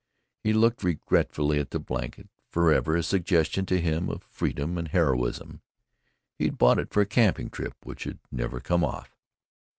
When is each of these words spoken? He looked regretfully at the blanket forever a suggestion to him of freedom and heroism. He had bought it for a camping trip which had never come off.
He 0.39 0.51
looked 0.51 0.83
regretfully 0.83 1.59
at 1.59 1.69
the 1.69 1.77
blanket 1.77 2.27
forever 2.49 2.95
a 2.95 3.03
suggestion 3.03 3.67
to 3.67 3.79
him 3.79 4.09
of 4.09 4.23
freedom 4.23 4.79
and 4.79 4.87
heroism. 4.87 5.61
He 6.39 6.45
had 6.45 6.57
bought 6.57 6.79
it 6.79 6.91
for 6.91 7.01
a 7.01 7.05
camping 7.05 7.51
trip 7.51 7.75
which 7.83 8.05
had 8.05 8.17
never 8.31 8.59
come 8.59 8.83
off. 8.83 9.15